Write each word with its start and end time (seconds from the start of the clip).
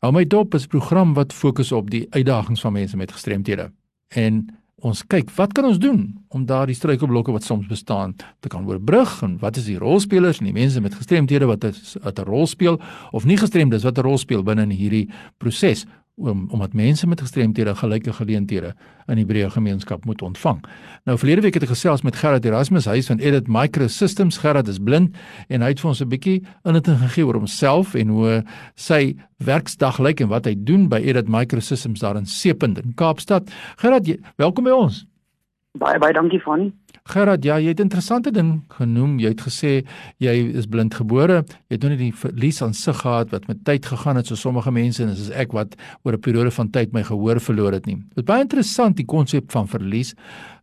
Hou 0.00 0.14
my 0.16 0.22
dop 0.24 0.54
is 0.54 0.64
'n 0.64 0.68
program 0.68 1.12
wat 1.14 1.32
fokus 1.32 1.72
op 1.72 1.90
die 1.90 2.06
uitdagings 2.10 2.60
van 2.60 2.72
mense 2.72 2.96
met 2.96 3.12
gestremthede. 3.12 3.70
En 4.08 4.46
ons 4.74 5.06
kyk, 5.06 5.30
wat 5.30 5.52
kan 5.52 5.64
ons 5.64 5.78
doen 5.78 6.24
om 6.28 6.46
daardie 6.46 6.74
struikelblokke 6.74 7.32
wat 7.32 7.44
soms 7.44 7.66
bestaan 7.66 8.16
te 8.40 8.48
kan 8.48 8.66
oorbrug 8.66 9.22
en 9.22 9.38
wat 9.38 9.56
is 9.56 9.64
die 9.64 9.78
rolspelers 9.78 10.38
en 10.38 10.44
die 10.44 10.52
mense 10.52 10.80
met 10.80 10.94
gestremthede 10.94 11.46
wat 11.46 11.64
'n 11.64 12.24
rol 12.24 12.46
speel 12.46 12.80
of 13.10 13.24
nie 13.24 13.36
gestremdes 13.36 13.82
wat 13.82 13.98
'n 13.98 14.02
rol 14.02 14.18
speel 14.18 14.42
binne 14.42 14.62
in 14.62 14.70
hierdie 14.70 15.10
proses 15.38 15.84
om 16.20 16.46
omdat 16.50 16.72
mense 16.76 17.06
met 17.06 17.20
gestremthede 17.20 17.74
gelyke 17.74 18.12
geleenthede 18.12 18.74
in 19.08 19.18
die 19.20 19.26
breë 19.26 19.50
gemeenskap 19.50 20.04
moet 20.04 20.22
ontvang. 20.22 20.60
Nou 21.08 21.16
verlede 21.18 21.44
week 21.46 21.56
het 21.56 21.64
ek 21.66 21.72
gesels 21.72 22.04
met 22.06 22.16
Gerard 22.20 22.44
Erasmus, 22.44 22.88
hy 22.90 22.98
is 23.00 23.08
van 23.10 23.22
Edit 23.22 23.48
Microsystems. 23.48 24.38
Gerard 24.42 24.68
is 24.68 24.78
blind 24.78 25.16
en 25.48 25.64
hy 25.64 25.72
het 25.72 25.80
vir 25.80 25.90
ons 25.90 26.02
'n 26.02 26.08
bietjie 26.08 26.42
inligting 26.64 26.98
gegee 26.98 27.26
oor 27.26 27.40
homself 27.40 27.94
en 27.94 28.08
hoe 28.08 28.44
sy 28.76 29.16
werksdag 29.38 29.98
lyk 29.98 30.20
en 30.20 30.28
wat 30.28 30.44
hy 30.44 30.54
doen 30.56 30.88
by 30.88 31.00
Edit 31.00 31.28
Microsystems 31.28 32.00
daar 32.00 32.16
in 32.16 32.26
Seepunt 32.26 32.78
in 32.78 32.94
Kaapstad. 32.94 33.50
Gerard, 33.76 34.06
welkom 34.36 34.64
by 34.64 34.70
ons. 34.70 35.06
Baie 35.78 35.98
baie 35.98 36.12
dankie 36.12 36.40
Fanny. 36.40 36.72
Gerard, 37.04 37.44
ja, 37.44 37.58
jy 37.58 37.68
het 37.68 37.78
'n 37.78 37.88
interessante 37.88 38.30
ding 38.30 38.62
genoem. 38.68 39.18
Jy 39.18 39.28
het 39.28 39.40
gesê 39.40 39.86
jy 40.18 40.52
is 40.54 40.66
blind 40.66 40.94
gebore. 40.94 41.44
Jy 41.68 41.76
het 41.76 41.82
nou 41.82 41.90
nie 41.90 42.10
die 42.10 42.12
verlies 42.12 42.62
aan 42.62 42.74
sig 42.74 42.96
gehad 42.96 43.30
wat 43.30 43.46
met 43.46 43.64
tyd 43.64 43.86
gegaan 43.86 44.16
het 44.16 44.26
so 44.26 44.34
sommige 44.34 44.70
mense 44.70 45.02
en 45.02 45.08
dis 45.08 45.20
is 45.20 45.30
ek 45.30 45.52
wat 45.52 45.74
oor 46.02 46.12
'n 46.12 46.20
periode 46.20 46.50
van 46.50 46.70
tyd 46.70 46.92
my 46.92 47.02
gehoor 47.02 47.40
verloor 47.40 47.72
het 47.72 47.86
nie. 47.86 47.96
Dit 47.96 48.18
is 48.18 48.24
baie 48.24 48.42
interessant 48.42 48.96
die 48.96 49.06
konsep 49.06 49.50
van 49.50 49.68
verlies. 49.68 50.14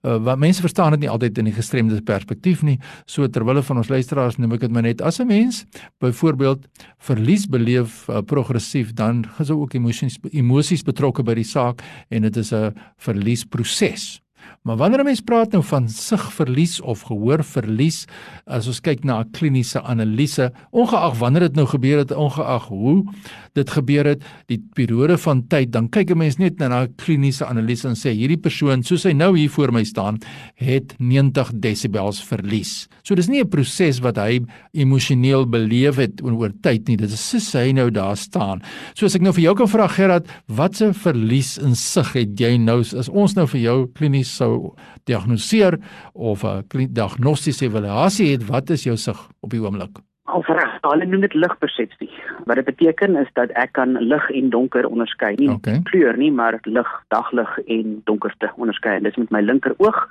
Uh, 0.04 0.18
wat 0.23 0.38
mense 0.38 0.62
verstaan 0.62 0.91
dit 0.91 1.00
nie 1.00 1.10
altyd 1.10 1.38
in 1.38 1.46
die 1.46 1.54
gestremde 1.54 2.02
perspektief 2.02 2.62
nie. 2.62 2.80
So 3.05 3.27
terwyl 3.27 3.63
van 3.63 3.77
ons 3.77 3.90
luisteraars 3.90 4.38
noem 4.38 4.54
ek 4.54 4.60
dit 4.60 4.72
maar 4.72 4.84
net 4.84 5.02
as 5.02 5.20
'n 5.20 5.27
mens 5.27 5.66
byvoorbeeld 5.99 6.68
verlies 6.99 7.48
beleef 7.48 8.08
uh, 8.10 8.22
progressief 8.22 8.94
dan 8.94 9.26
is 9.40 9.49
ook 9.49 9.74
emosies 9.74 10.18
emosies 10.32 10.84
betrokke 10.84 11.24
by 11.24 11.34
die 11.34 11.44
saak 11.44 11.82
en 12.10 12.22
dit 12.22 12.38
is 12.38 12.54
'n 12.54 12.74
verliesproses. 12.98 14.26
Maar 14.67 14.77
wanneer 14.77 14.99
'n 14.99 15.05
mens 15.05 15.21
praat 15.21 15.51
nou 15.51 15.63
van 15.63 15.90
sigverlies 15.90 16.81
of 16.81 17.01
gehoorverlies, 17.01 18.05
as 18.45 18.67
ons 18.67 18.81
kyk 18.81 19.04
na 19.04 19.20
'n 19.20 19.31
kliniese 19.31 19.81
analise, 19.81 20.51
ongeag 20.71 21.17
wanneer 21.20 21.39
dit 21.39 21.55
nou 21.55 21.67
gebeur 21.67 21.98
het, 21.98 22.12
ongeag 22.12 22.67
hoe 22.67 23.05
dit 23.54 23.70
gebeur 23.70 24.05
het, 24.05 24.23
die 24.45 24.59
periode 24.73 25.17
van 25.17 25.48
tyd, 25.48 25.71
dan 25.71 25.89
kyk 25.89 26.12
'n 26.12 26.17
mens 26.17 26.37
net 26.37 26.59
na 26.59 26.84
'n 26.84 26.93
kliniese 26.95 27.45
analise 27.45 27.87
en 27.87 27.95
sê 27.95 28.12
hierdie 28.12 28.41
persoon, 28.41 28.84
soos 28.84 29.04
hy 29.04 29.13
nou 29.13 29.37
hier 29.37 29.49
voor 29.49 29.71
my 29.71 29.84
staan, 29.84 30.17
het 30.55 30.93
90 30.99 31.51
desibels 31.55 32.23
verlies. 32.23 32.87
So 33.04 33.15
dis 33.15 33.27
nie 33.27 33.41
'n 33.41 33.49
proses 33.49 33.99
wat 33.99 34.17
hy 34.17 34.41
emosioneel 34.73 35.45
beleef 35.49 35.95
het 35.95 36.21
oor 36.21 36.51
tyd 36.61 36.87
nie, 36.87 36.98
dit 36.98 37.11
is 37.11 37.29
soos 37.29 37.54
hy 37.54 37.71
nou 37.71 37.89
daar 37.89 38.17
staan. 38.17 38.61
So 38.93 39.05
as 39.05 39.15
ek 39.15 39.21
nou 39.21 39.34
vir 39.34 39.43
jou 39.43 39.55
kan 39.55 39.67
vra 39.67 39.87
Gerard, 39.87 40.27
watse 40.48 40.93
verlies 40.93 41.57
in 41.57 41.76
sig 41.76 42.13
het 42.13 42.39
jy 42.39 42.57
nou 42.57 42.79
as 42.79 43.09
ons 43.09 43.35
nou 43.35 43.48
vir 43.48 43.61
jou 43.61 43.87
klinies 43.93 44.37
sou 44.38 44.74
diagnoseer 45.10 45.80
of 46.13 46.43
'n 46.43 46.63
diagnostiese 46.93 47.66
evaluasie 47.66 48.32
het, 48.32 48.48
wat 48.48 48.70
is 48.70 48.84
jou 48.84 48.98
sig 48.98 49.18
op 49.41 49.49
die 49.49 49.62
oomblik? 49.62 49.99
Alreg, 50.27 50.74
hulle 50.84 51.05
noem 51.07 51.21
dit 51.24 51.34
ligpersepsie. 51.34 52.10
Wat 52.46 52.60
dit 52.60 52.66
beteken 52.66 53.16
is 53.16 53.29
dat 53.40 53.52
ek 53.55 53.71
kan 53.77 53.96
lig 54.04 54.29
en 54.29 54.49
donker 54.49 54.88
onderskei, 54.88 55.35
nie 55.40 55.49
okay. 55.49 55.79
kleur 55.88 56.18
nie, 56.18 56.32
maar 56.32 56.60
lig, 56.63 56.90
daglig 57.07 57.54
en 57.66 58.02
donkerte 58.04 58.52
onderskei. 58.55 58.99
Dit 58.99 59.16
is 59.16 59.21
met 59.24 59.32
my 59.32 59.41
linker 59.41 59.74
oog. 59.77 60.02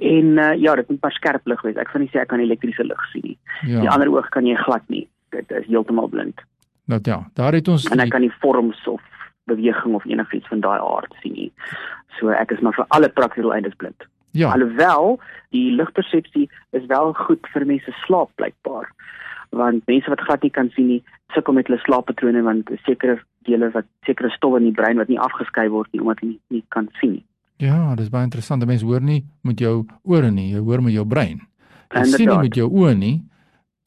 En 0.00 0.38
uh, 0.38 0.54
ja, 0.58 0.74
dit 0.74 0.88
moet 0.88 1.00
pas 1.00 1.14
skerp 1.14 1.46
lig 1.46 1.62
wees. 1.62 1.78
Ek 1.78 1.92
kan 1.92 2.02
nie 2.02 2.10
sê 2.10 2.24
ek 2.24 2.30
kan 2.32 2.42
elektriese 2.42 2.86
lig 2.86 3.06
sien 3.12 3.22
nie. 3.28 3.38
Ja. 3.62 3.84
Die 3.84 3.90
ander 3.90 4.10
oog 4.10 4.28
kan 4.34 4.46
jy 4.46 4.58
glad 4.64 4.82
nie. 4.88 5.06
Dit 5.30 5.50
is 5.54 5.66
heeltemal 5.70 6.10
blind. 6.10 6.42
Nou 6.90 6.98
ja, 7.06 7.22
daar 7.38 7.54
het 7.54 7.68
ons 7.70 7.86
En 7.94 8.02
ek 8.02 8.10
kan 8.10 8.24
nie 8.24 8.34
vorms 8.42 8.82
of 8.90 9.02
beweging 9.44 9.94
of 9.94 10.04
enigiets 10.04 10.48
van 10.48 10.60
daai 10.60 10.78
aard 10.78 11.14
sien 11.22 11.32
nie. 11.32 11.52
So 12.18 12.32
ek 12.34 12.50
is 12.50 12.60
maar 12.60 12.76
vir 12.76 12.88
alle 12.88 13.08
praktiese 13.08 13.46
doeleindes 13.46 13.76
blind. 13.76 14.06
Ja. 14.36 14.52
Alhoewel 14.52 15.18
die 15.54 15.70
ligpersepsie 15.74 16.48
is 16.70 16.86
wel 16.86 17.12
goed 17.12 17.46
vir 17.54 17.66
mense 17.66 17.94
slaap 18.04 18.30
blykbaar. 18.38 18.86
Want 19.50 19.86
mense 19.90 20.10
wat 20.10 20.22
glad 20.26 20.42
nie 20.46 20.54
kan 20.54 20.70
sien 20.76 20.86
nie, 20.86 21.00
sukkel 21.34 21.56
met 21.56 21.66
hulle 21.70 21.80
slaappatrone 21.82 22.42
want 22.46 22.70
sekere 22.86 23.18
dele 23.48 23.70
wat 23.74 23.88
sekere 24.06 24.30
stowwe 24.30 24.60
in 24.60 24.68
die 24.68 24.76
brein 24.76 25.00
wat 25.00 25.10
nie 25.10 25.18
afgeskei 25.18 25.66
word 25.72 25.90
nie 25.92 26.02
omdat 26.04 26.22
hulle 26.22 26.36
nie, 26.36 26.40
nie 26.60 26.64
kan 26.74 26.90
sien 27.00 27.16
nie. 27.18 27.24
Ja, 27.60 27.94
dis 27.96 28.08
baie 28.12 28.24
interessant. 28.24 28.64
Mense 28.64 28.86
hoor 28.88 29.02
nie 29.04 29.24
met 29.44 29.60
jou 29.60 29.84
ore 30.08 30.30
nie, 30.32 30.50
jy 30.54 30.62
hoor 30.64 30.84
met 30.84 30.94
jou 30.96 31.04
brein. 31.08 31.42
Jy 31.92 32.06
sien 32.14 32.30
nie 32.30 32.46
met 32.46 32.56
jou 32.56 32.68
oë 32.70 32.94
nie, 32.96 33.16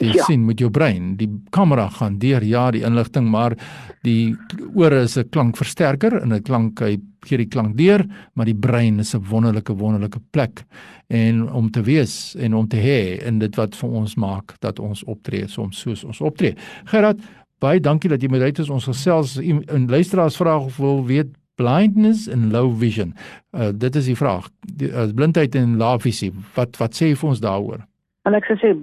jy 0.03 0.17
ja. 0.17 0.27
sien 0.27 0.45
met 0.45 0.59
jou 0.61 0.69
brein. 0.73 1.13
Die 1.19 1.29
kamera 1.55 1.87
gaan 1.89 2.19
deur 2.21 2.43
ja, 2.45 2.69
die 2.71 2.83
inligting, 2.85 3.29
maar 3.31 3.55
die 4.03 4.35
ore 4.75 5.03
is 5.07 5.17
'n 5.17 5.29
klankversterker 5.29 6.21
en 6.21 6.33
'n 6.33 6.43
klank 6.43 6.79
hy 6.79 6.97
gee 7.23 7.37
die 7.37 7.47
klank 7.47 7.77
deur, 7.77 8.05
maar 8.35 8.45
die 8.45 8.55
brein 8.55 8.99
is 8.99 9.15
'n 9.15 9.23
wonderlike 9.29 9.73
wonderlike 9.73 10.19
plek 10.31 10.65
en 11.07 11.51
om 11.51 11.69
te 11.69 11.81
wees 11.81 12.35
en 12.35 12.53
om 12.53 12.67
te 12.67 12.77
hê 12.77 13.25
en 13.25 13.39
dit 13.39 13.55
wat 13.55 13.75
vir 13.75 13.89
ons 13.89 14.15
maak 14.15 14.55
dat 14.59 14.79
ons 14.79 15.03
optree 15.03 15.47
soms 15.47 15.79
soos 15.79 16.03
ons 16.03 16.21
optree. 16.21 16.55
Gerard, 16.85 17.19
baie 17.59 17.79
dankie 17.79 18.09
dat 18.09 18.21
jy 18.21 18.29
met 18.29 18.41
uit 18.41 18.59
is 18.59 18.69
ons 18.69 18.85
gesels 18.85 19.37
en 19.37 19.87
luisteraars 19.87 20.37
vra 20.37 20.57
of 20.57 20.77
wil 20.77 21.05
weet 21.05 21.31
blindness 21.55 22.27
and 22.27 22.51
low 22.51 22.71
vision. 22.79 23.13
Uh, 23.51 23.69
dit 23.73 23.95
is 23.95 24.05
die 24.05 24.17
vraag. 24.17 24.49
Die, 24.75 24.89
uh, 24.89 25.07
blindheid 25.15 25.55
en 25.55 25.77
lae 25.77 25.99
visie. 25.99 26.31
Wat 26.55 26.77
wat 26.81 26.97
sê 26.97 27.11
jy 27.11 27.15
vir 27.15 27.29
ons 27.29 27.43
daaroor? 27.43 27.85
En 28.25 28.33
ek 28.33 28.49
sê 28.49 28.73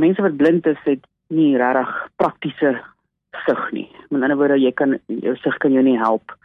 mense 0.00 0.22
wat 0.22 0.36
blind 0.36 0.66
is 0.66 0.80
het 0.84 1.06
nie 1.30 1.56
regtig 1.60 1.90
praktiese 2.16 2.74
sig 3.46 3.72
nie. 3.72 3.88
Met 4.10 4.22
ander 4.22 4.36
woorde, 4.36 4.58
jy 4.58 4.72
kan 4.72 4.98
jou 5.06 5.36
sig 5.36 5.56
kan 5.62 5.72
jou 5.72 5.82
nie 5.86 5.98
help 5.98 6.36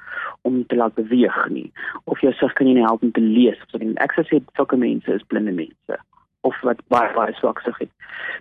om 0.46 0.62
te 0.70 0.78
laat 0.78 0.94
beweeg 0.96 1.38
nie 1.50 1.72
of 2.06 2.22
jou 2.22 2.34
sig 2.34 2.54
kan 2.54 2.68
jou 2.70 2.76
nie 2.78 2.86
help 2.86 3.04
om 3.04 3.12
te 3.12 3.24
lees. 3.24 3.60
So 3.72 3.82
ek 3.82 4.14
sê 4.18 4.42
sulke 4.58 4.78
mense 4.78 5.12
is 5.12 5.26
blinde 5.32 5.56
mense 5.56 6.02
of 6.46 6.58
wat 6.62 6.82
baie 6.94 7.10
baie 7.16 7.34
swak 7.40 7.62
sig 7.66 7.78
het. 7.80 7.92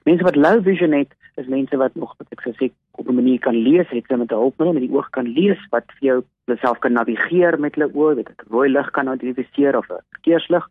Mense 0.04 0.26
wat 0.26 0.36
low 0.36 0.60
vision 0.62 0.92
het, 0.92 1.14
is 1.40 1.48
mense 1.50 1.76
wat 1.80 1.94
nog 1.98 2.12
wat 2.20 2.28
ek 2.36 2.44
sê 2.44 2.70
op 3.00 3.08
'n 3.08 3.14
manier 3.14 3.40
kan 3.40 3.56
lees, 3.56 3.88
het 3.88 4.08
met 4.10 4.30
'n 4.30 4.42
hulpmiddel 4.42 4.74
met 4.74 4.84
die 4.86 4.96
oog 4.96 5.10
kan 5.10 5.26
lees 5.26 5.60
wat 5.70 5.84
vir 5.98 6.08
jou 6.08 6.18
self 6.60 6.78
kan 6.78 6.92
navigeer 6.92 7.58
met 7.58 7.74
hulle 7.74 7.92
oë, 7.92 8.14
weet 8.16 8.28
ek, 8.28 8.44
rooi 8.50 8.68
lig 8.68 8.90
kan 8.90 9.08
identifiseer 9.08 9.76
of 9.76 9.86
verkeerslig. 9.86 10.68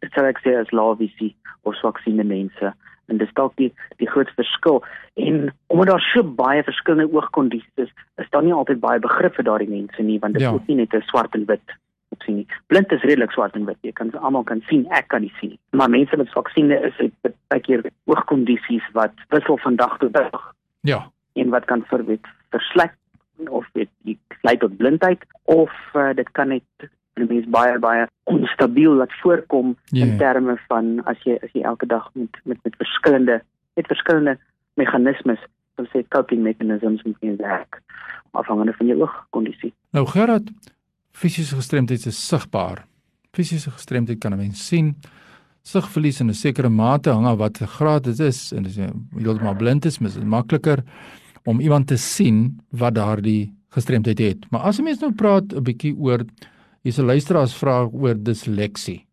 Dit 0.00 0.12
sou 0.12 0.26
ek 0.26 0.40
sê 0.42 0.58
as 0.58 0.70
low 0.70 0.96
visie 0.98 1.36
of 1.62 1.74
swaksiende 1.74 2.24
mense 2.24 2.74
en 3.12 3.20
dis 3.20 3.36
dalk 3.38 3.54
die 3.60 3.70
die 4.00 4.10
groot 4.14 4.32
verskil 4.40 4.82
en 5.20 5.52
omdat 5.68 5.92
daar 5.92 6.08
so 6.08 6.24
baie 6.42 6.64
verskillende 6.64 7.12
oogkondisies 7.12 7.86
is, 7.86 7.92
is 8.22 8.30
daar 8.34 8.44
nie 8.46 8.56
altyd 8.56 8.80
baie 8.80 9.04
begrip 9.04 9.36
vir 9.38 9.48
daardie 9.50 9.70
mense 9.70 10.08
nie 10.08 10.18
want 10.24 10.38
dit 10.38 10.46
ja. 10.46 10.54
is 10.56 10.68
nie 10.72 10.80
net 10.80 10.96
'n 10.96 11.08
swart 11.12 11.38
en 11.38 11.46
wit 11.52 11.78
sien 12.24 12.36
nie. 12.36 12.46
Blind 12.66 12.92
is 12.92 13.02
redelik 13.02 13.32
swart 13.32 13.54
en 13.58 13.64
wit. 13.64 13.78
Jy 13.80 13.92
kan 13.98 14.12
almal 14.20 14.44
kan 14.44 14.62
sien, 14.68 14.84
ek 14.94 15.08
kan 15.12 15.24
nie 15.24 15.32
sien 15.40 15.54
nie. 15.54 15.60
Maar 15.78 15.90
mense 15.90 16.16
met 16.16 16.30
swaksiende 16.32 16.78
is 16.88 16.96
dit 16.98 17.36
baie 17.52 17.60
keer 17.64 17.84
oogkondisies 18.10 18.88
wat 18.96 19.14
wissel 19.34 19.58
van 19.64 19.76
dag 19.80 19.98
tot 19.98 20.12
dag. 20.12 20.52
Ja. 20.88 21.04
En 21.34 21.52
wat 21.54 21.64
kan 21.70 21.84
vir 21.90 22.04
wit 22.10 22.32
versleg 22.54 22.94
of 23.48 23.66
dit 23.72 23.88
lei 24.46 24.56
tot 24.60 24.76
blindheid 24.76 25.24
of 25.50 25.72
uh, 25.96 26.10
dit 26.14 26.28
kan 26.36 26.52
net 26.52 26.90
'n 27.16 27.26
mens 27.28 27.46
baie 27.46 27.78
baie 27.78 28.06
onstabiel 28.24 28.94
laat 28.94 29.12
voorkom 29.20 29.76
yeah. 29.84 30.06
in 30.06 30.12
ja. 30.12 30.18
terme 30.18 30.56
van 30.68 31.04
as 31.04 31.18
jy 31.24 31.38
as 31.42 31.50
jy 31.52 31.62
elke 31.62 31.86
dag 31.86 32.10
met 32.14 32.40
met 32.44 32.58
met 32.64 32.76
verskillende 32.76 33.42
met 33.74 33.86
verskillende 33.86 34.38
meganismes 34.74 35.40
of 35.76 35.88
sê 35.92 36.04
coping 36.08 36.42
mechanisms 36.42 37.02
moet 37.02 37.16
jy 37.20 37.36
werk 37.36 37.80
afhangende 38.32 38.72
van 38.72 38.86
jou 38.86 39.00
oogkondisie. 39.00 39.72
Nou 39.92 40.06
Gerard, 40.06 40.48
fisiese 41.12 41.54
gestremdheid 41.54 42.06
is 42.06 42.28
sigbaar. 42.28 42.86
Fisiese 43.32 43.70
gestremdheid 43.70 44.18
kan 44.18 44.32
'n 44.32 44.36
mens 44.36 44.66
sien. 44.66 44.96
Sigverlies 45.62 46.20
in 46.20 46.28
'n 46.28 46.34
sekere 46.34 46.68
mate 46.68 47.10
hang 47.10 47.26
af 47.26 47.38
wat 47.38 47.58
graad 47.58 48.04
dit 48.04 48.18
is 48.18 48.52
en 48.52 48.64
as 48.66 48.76
jy 48.76 48.88
heeltemal 49.16 49.56
blind 49.56 49.84
is, 49.84 50.00
is 50.00 50.14
dit 50.14 50.24
makliker 50.24 50.82
om 51.44 51.60
iemand 51.60 51.86
te 51.86 51.96
sien 51.96 52.60
wat 52.70 52.94
daardie 52.94 53.52
gestremdheid 53.68 54.18
het. 54.18 54.50
Maar 54.50 54.60
as 54.60 54.78
'n 54.78 54.84
mens 54.84 55.00
nou 55.00 55.12
praat 55.12 55.52
'n 55.52 55.62
bietjie 55.62 55.96
oor 55.96 56.24
Hier's 56.82 56.98
'n 56.98 57.06
luisteraars 57.06 57.54
vraag 57.54 57.92
oor 57.92 58.14
disleksie. 58.18 59.06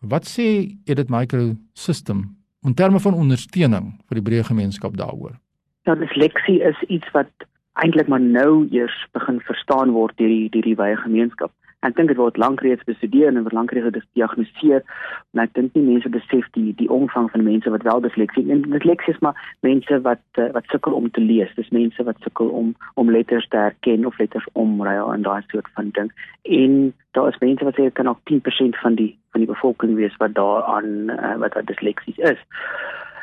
Wat 0.00 0.24
sê 0.28 0.76
Edit 0.84 1.08
Micro 1.08 1.56
System 1.72 2.36
in 2.62 2.74
terme 2.74 3.00
van 3.00 3.14
ondersteuning 3.14 3.94
vir 4.08 4.20
die 4.20 4.26
breë 4.26 4.44
gemeenskap 4.44 4.96
daaroor? 4.96 5.40
Ja, 5.86 5.94
disleksie 5.94 6.60
is 6.60 6.82
iets 6.88 7.10
wat 7.12 7.32
eintlik 7.72 8.08
maar 8.08 8.20
nou 8.20 8.68
eers 8.70 9.06
begin 9.12 9.40
verstaan 9.40 9.90
word 9.90 10.16
deur 10.18 10.28
die 10.28 10.50
deur 10.50 10.62
die 10.62 10.76
wye 10.76 10.96
gemeenskap. 10.96 11.52
Ek 11.86 11.94
dink 11.94 12.10
dit 12.10 12.18
word 12.18 12.38
lank 12.40 12.62
reeds 12.64 12.82
bestudeer 12.88 13.30
en 13.30 13.44
word 13.46 13.54
lank 13.54 13.72
reeds 13.74 13.94
gediagnoseer, 13.94 14.82
maar 15.30 15.46
ek 15.46 15.54
dink 15.58 15.76
nie 15.76 15.84
mense 15.86 16.10
besef 16.10 16.48
die 16.56 16.72
die 16.80 16.88
omvang 16.90 17.28
van 17.30 17.44
mense 17.46 17.70
wat 17.70 17.86
wel 17.86 18.02
disleksie 18.02 18.42
en 18.50 18.64
disleksie 18.72 19.14
is 19.14 19.20
maar 19.22 19.38
mense 19.66 20.00
wat 20.06 20.42
uh, 20.42 20.48
wat 20.56 20.66
sukkel 20.72 20.96
om 20.98 21.06
te 21.10 21.22
lees. 21.22 21.52
Dis 21.58 21.70
mense 21.74 22.06
wat 22.08 22.18
sukkel 22.26 22.50
om 22.60 22.72
om 22.98 23.12
letters 23.14 23.46
te 23.52 23.60
herken 23.60 24.06
of 24.10 24.18
letters 24.18 24.48
omruil 24.54 25.12
en 25.12 25.26
daai 25.28 25.42
soort 25.52 25.70
van 25.78 25.92
ding. 25.98 26.10
En 26.42 26.74
daar 27.18 27.30
is 27.30 27.38
mense 27.44 27.64
wat 27.68 27.78
sê 27.78 27.86
dit 27.86 27.98
kan 28.00 28.10
ook 28.10 28.22
10% 28.32 28.82
van 28.82 28.98
die 28.98 29.12
van 29.30 29.44
die 29.44 29.52
bevolking 29.52 29.94
wees 29.94 30.18
wat 30.22 30.34
daaraan 30.34 31.14
uh, 31.14 31.36
wat 31.44 31.54
wat 31.54 31.70
disleksie 31.70 32.16
is. 32.32 32.42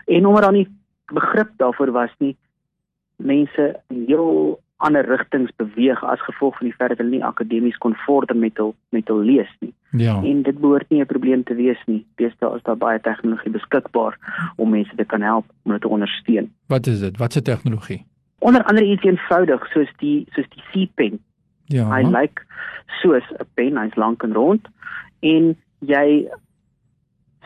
En 0.06 0.26
omdat 0.26 0.44
dan 0.48 0.60
nie 0.62 0.68
begrip 1.12 1.52
daarvoor 1.58 1.92
was 1.92 2.12
nie, 2.20 2.36
mense 3.16 3.80
heel 3.88 4.60
ander 4.84 5.06
rigtings 5.08 5.52
beweeg 5.62 6.04
as 6.04 6.22
gevolg 6.28 6.58
van 6.58 6.68
die 6.68 6.76
feit 6.76 6.92
dat 6.92 7.00
hulle 7.02 7.16
nie 7.16 7.26
akademies 7.26 7.78
kon 7.84 7.96
vorder 8.06 8.36
met 8.36 8.58
hul 8.62 8.74
met 8.96 9.08
hul 9.08 9.22
lees 9.24 9.52
nie. 9.60 9.74
Ja. 10.04 10.16
En 10.22 10.42
dit 10.44 10.60
behoort 10.60 10.90
nie 10.90 11.02
'n 11.02 11.06
probleem 11.06 11.44
te 11.44 11.56
wees 11.56 11.82
nie. 11.86 12.06
Deesdae 12.16 12.56
is 12.56 12.64
daar 12.64 12.78
baie 12.78 13.00
tegnologie 13.00 13.52
beskikbaar 13.52 14.18
om 14.56 14.70
mense 14.70 14.96
te 14.96 15.06
kan 15.06 15.22
help 15.22 15.46
om 15.64 15.72
hulle 15.72 15.80
te 15.80 15.88
ondersteun. 15.88 16.52
Wat 16.68 16.88
is 16.88 17.00
dit? 17.00 17.18
Wat 17.18 17.34
se 17.34 17.42
tegnologie? 17.42 18.06
Onder 18.40 18.64
andere 18.64 18.86
iets 18.86 19.04
eenvoudig 19.04 19.68
soos 19.68 19.92
die 19.98 20.28
soos 20.32 20.50
die 20.50 20.64
C-pen. 20.72 21.20
Ja. 21.66 21.90
Hy 21.90 22.02
lyk 22.02 22.20
like 22.22 22.42
soos 23.02 23.24
'n 23.40 23.48
pen, 23.54 23.78
hy's 23.78 23.96
lank 23.96 24.24
en 24.24 24.34
rond 24.34 24.68
en 25.20 25.56
jy 25.80 26.28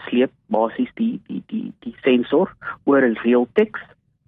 sleep 0.08 0.32
basies 0.48 0.90
die 0.96 1.22
die 1.28 1.44
die 1.48 1.74
die 1.80 1.96
sensor 2.02 2.56
oor 2.84 3.02
'n 3.02 3.18
real 3.24 3.48
teks 3.54 3.82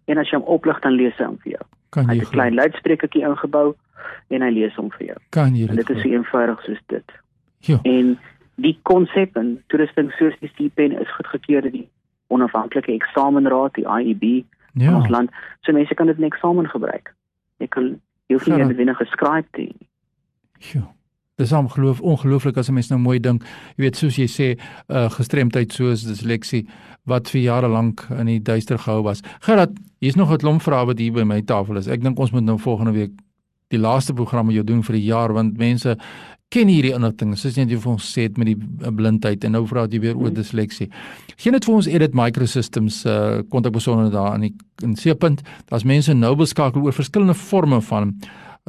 en 0.05 0.17
as 0.17 0.29
jy 0.29 0.37
hom 0.37 0.47
oplig 0.47 0.79
dan 0.79 0.97
lees 0.97 1.17
hy 1.17 1.25
hom 1.25 1.37
vir 1.43 1.51
jou. 1.51 1.65
Kan 1.89 2.05
jy 2.07 2.21
'n 2.21 2.29
klein 2.31 2.53
luidsprekertjie 2.55 3.23
ingebou 3.25 3.75
en 4.29 4.41
hy 4.41 4.49
lees 4.49 4.75
hom 4.75 4.89
vir 4.91 5.07
jou. 5.07 5.17
Kan 5.29 5.55
jy 5.55 5.69
En 5.69 5.75
dit 5.75 5.89
is 5.89 6.01
so 6.01 6.09
eenvoudig 6.09 6.61
soos 6.63 6.81
dit. 6.87 7.11
Ja. 7.59 7.79
En 7.83 8.17
die 8.55 8.79
konsep 8.83 9.35
en 9.35 9.63
toerusting 9.67 10.11
soos 10.11 10.33
die 10.39 10.51
C-pen 10.55 10.91
is 10.91 11.11
goedgekeur 11.15 11.61
deur 11.61 11.71
die 11.71 11.89
onafhanklike 12.27 12.91
eksamenraad, 12.93 13.73
die 13.73 13.85
IEB 13.85 14.23
in 14.23 14.45
Ja. 14.85 14.95
ons 14.95 15.09
land. 15.09 15.31
So 15.61 15.71
mense 15.73 15.93
kan 15.95 16.07
dit 16.07 16.17
in 16.17 16.23
eksamen 16.23 16.67
gebruik. 16.69 17.13
Jy 17.57 17.67
kan 17.67 18.01
jy 18.27 18.35
hoef 18.35 18.47
nie 18.47 18.75
wenige 18.75 18.95
geskryf 19.05 19.45
te 19.51 19.61
hê. 19.61 19.75
Ja. 20.73 20.93
Dis 21.39 21.53
om 21.55 21.69
geloof 21.71 22.01
ongelooflik 22.01 22.57
as 22.57 22.67
'n 22.69 22.73
mens 22.73 22.89
nou 22.89 22.99
mooi 22.99 23.19
dink. 23.19 23.43
Jy 23.77 23.83
weet 23.83 23.95
soos 23.95 24.15
jy 24.15 24.27
sê, 24.27 24.59
uh 24.89 25.09
gestremdheid 25.09 25.71
soos 25.73 26.03
disleksie 26.03 26.67
wat 27.05 27.29
vir 27.29 27.41
jare 27.41 27.67
lank 27.67 28.07
in 28.19 28.25
die 28.25 28.39
duister 28.39 28.77
gehou 28.77 29.03
was. 29.03 29.21
Gerard, 29.39 29.71
hier's 29.99 30.15
nog 30.15 30.31
'n 30.31 30.37
klomp 30.37 30.61
vrae 30.61 30.85
wat 30.85 30.99
hier 30.99 31.13
by 31.13 31.23
my 31.23 31.41
tafel 31.41 31.77
is. 31.77 31.87
Ek 31.87 32.01
dink 32.01 32.19
ons 32.19 32.31
moet 32.31 32.43
nou 32.43 32.57
volgende 32.57 32.91
week 32.91 33.11
die 33.69 33.79
laaste 33.79 34.13
program 34.13 34.45
met 34.45 34.55
jou 34.55 34.63
doen 34.65 34.83
vir 34.83 34.95
die 34.95 35.05
jaar 35.05 35.33
want 35.33 35.57
mense 35.57 35.97
ken 36.49 36.67
hierdie 36.67 36.93
inligting 36.95 37.37
soos 37.37 37.55
jy 37.55 37.65
net 37.65 37.81
vir 37.83 37.91
ons 37.91 38.05
sê 38.15 38.25
het 38.25 38.37
met 38.37 38.47
die 38.47 38.57
uh, 38.57 38.89
blindheid 38.89 39.43
en 39.45 39.51
nou 39.51 39.65
vra 39.69 39.85
jy 39.85 39.99
weer 39.99 40.17
oor 40.17 40.33
disleksie. 40.33 40.89
Geen 41.37 41.53
dit 41.53 41.65
vir 41.65 41.75
ons 41.75 41.87
Edit 41.87 42.13
Microsystems 42.13 43.05
uh 43.05 43.41
kontakbesonderhede 43.49 44.15
daar 44.15 44.35
in 44.35 44.41
die 44.47 44.53
in 44.83 44.95
C-punt. 44.95 45.43
Daar's 45.69 45.83
mense 45.83 46.13
nou 46.13 46.35
beskakel 46.35 46.81
oor 46.81 46.93
verskillende 46.93 47.37
forme 47.37 47.81
van 47.81 48.15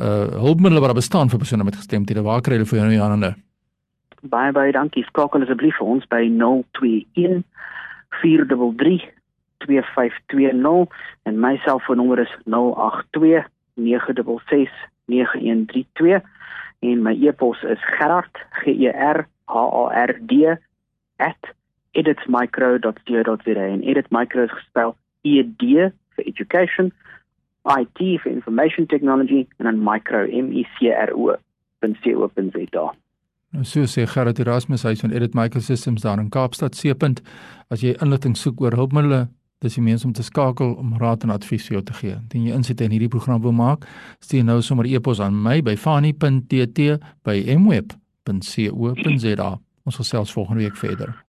uh 0.00 0.40
hulpmiddels 0.46 0.80
wat 0.80 0.90
daar 0.92 1.02
bestaan 1.02 1.30
vir 1.30 1.38
persone 1.38 1.64
met 1.64 1.76
gestremthede. 1.76 2.22
Waar 2.22 2.40
kry 2.40 2.58
hulle 2.58 2.66
vir 2.66 2.78
jou 2.78 2.88
nou 2.88 3.00
hande? 3.04 3.34
Baie 4.22 4.52
baie 4.52 4.72
dankie. 4.72 5.04
Skakel 5.04 5.42
asseblief 5.46 5.76
vir 5.78 5.86
ons 5.94 6.06
by 6.08 6.26
021 6.28 7.44
433 8.20 9.06
2520 9.64 10.88
en 11.28 11.40
my 11.40 11.56
selfoonnommer 11.64 12.18
is 12.24 12.32
082 12.44 13.44
966 13.74 14.70
9132 15.06 16.22
en 16.80 17.02
my 17.02 17.14
e-pos 17.28 17.62
is 17.62 17.82
gerard 17.98 18.40
g 18.62 18.72
e 18.88 18.90
r 18.90 19.26
h 19.48 19.56
a 19.56 19.84
r 20.06 20.12
d 20.20 20.56
@editmicro.co.za 21.92 23.64
en 23.74 23.82
editmicro 23.82 24.44
is 24.44 24.50
gespel 24.50 24.96
e 25.22 25.42
d 25.42 25.90
vir 26.16 26.24
education 26.24 26.92
IT 27.68 27.98
vir 27.98 28.32
information 28.32 28.86
technology 28.86 29.46
en 29.58 29.68
dan 29.68 29.82
micro 29.84 30.24
M 30.26 30.52
I 30.52 30.64
C 30.78 30.92
R 30.94 31.12
O 31.14 31.36
.co.za. 31.80 32.92
Nou 33.50 33.64
so 33.64 33.82
sê 33.90 34.06
Gerard 34.06 34.38
Erasmus 34.38 34.84
hy 34.86 34.94
is 34.94 35.02
van 35.02 35.10
Edit 35.10 35.34
Microsystems 35.34 36.04
daar 36.04 36.20
in 36.22 36.30
Kaapstad 36.30 36.76
C-punt. 36.78 37.22
As 37.68 37.82
jy 37.82 37.96
inligting 37.98 38.36
soek 38.38 38.60
oor 38.62 38.76
hulpmiddels, 38.78 39.28
dis 39.60 39.76
die 39.76 39.84
mense 39.84 40.06
om 40.06 40.12
te 40.16 40.24
skakel 40.24 40.76
om 40.80 40.94
raad 41.00 41.24
en 41.26 41.34
advies 41.34 41.66
vir 41.68 41.80
jou 41.80 41.82
te 41.90 41.96
gee. 41.98 42.16
Indien 42.16 42.46
jy 42.48 42.60
insette 42.60 42.86
in 42.86 42.94
hierdie 42.94 43.10
program 43.12 43.42
wil 43.44 43.56
maak, 43.56 43.84
stuur 44.24 44.46
nou 44.46 44.60
sommer 44.64 44.88
e-pos 44.88 45.20
aan 45.20 45.36
my 45.36 45.58
by 45.66 45.76
fani.tt 45.76 47.00
by 47.26 47.42
mweb.co.za. 47.58 49.50
Ons 49.84 50.00
gesels 50.00 50.32
volgende 50.32 50.64
week 50.64 50.78
verder. 50.80 51.20